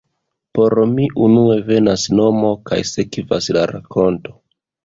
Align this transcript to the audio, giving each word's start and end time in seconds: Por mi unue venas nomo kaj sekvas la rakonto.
Por 0.59 0.71
mi 0.93 1.03
unue 1.25 1.57
venas 1.69 2.07
nomo 2.21 2.51
kaj 2.71 2.81
sekvas 2.93 3.55
la 3.59 3.67
rakonto. 3.75 4.39